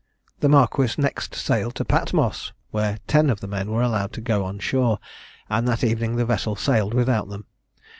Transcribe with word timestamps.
The 0.39 0.49
marquis 0.49 0.95
next 0.99 1.35
sailed 1.35 1.75
to 1.75 1.85
Patmos, 1.85 2.53
where 2.71 2.97
ten 3.05 3.29
of 3.29 3.39
the 3.39 3.45
men 3.47 3.69
were 3.69 3.83
allowed 3.83 4.13
to 4.13 4.19
go 4.21 4.43
on 4.43 4.57
shore, 4.57 4.97
and 5.47 5.67
that 5.67 5.83
evening 5.83 6.15
the 6.15 6.25
vessel 6.25 6.55
sailed 6.55 6.95
without 6.95 7.29
them. 7.29 7.45